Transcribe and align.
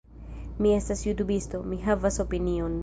Mi 0.65 0.71
estas 0.77 1.05
jutubisto. 1.09 1.63
Mi 1.75 1.81
havas 1.89 2.23
opinion. 2.29 2.79